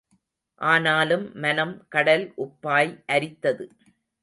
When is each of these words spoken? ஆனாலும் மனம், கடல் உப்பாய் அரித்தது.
ஆனாலும் 0.61 1.25
மனம், 1.35 1.85
கடல் 1.89 2.25
உப்பாய் 2.37 2.91
அரித்தது. 3.07 3.67